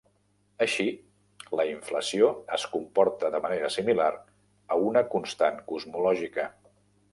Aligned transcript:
Així, 0.65 0.85
la 1.59 1.65
inflació 1.71 2.29
es 2.57 2.65
comporta 2.77 3.31
de 3.37 3.43
manera 3.45 3.71
similar 3.77 4.09
a 4.77 4.81
una 4.89 5.07
constant 5.15 5.63
cosmològica. 5.73 6.51